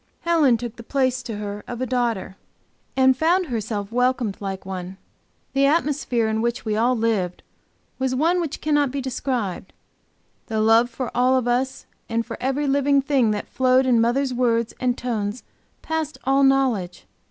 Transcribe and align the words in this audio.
Helen 0.21 0.57
took 0.57 0.77
the 0.77 0.81
place 0.83 1.21
to 1.21 1.37
her 1.37 1.63
of 1.67 1.79
a 1.79 1.85
daughter, 1.85 2.35
and 2.97 3.15
found 3.15 3.45
herself 3.45 3.91
welcomed 3.91 4.37
like 4.39 4.65
one. 4.65 4.97
The 5.53 5.67
atmosphere 5.67 6.27
in 6.27 6.41
which 6.41 6.65
we 6.65 6.75
all 6.75 6.97
lived 6.97 7.43
was 7.99 8.15
one 8.15 8.41
which 8.41 8.61
cannot 8.61 8.89
be 8.89 8.99
described; 8.99 9.73
the 10.47 10.59
love 10.59 10.89
for 10.89 11.11
all 11.15 11.37
of 11.37 11.47
us 11.47 11.85
and 12.09 12.25
for 12.25 12.35
every 12.41 12.65
living 12.65 12.99
thing 13.03 13.29
that 13.29 13.47
flowed 13.47 13.85
in 13.85 14.01
mother's 14.01 14.33
words 14.33 14.73
and 14.79 14.97
tones 14.97 15.43
passed 15.83 16.17
all 16.23 16.41
knowledge. 16.41 17.05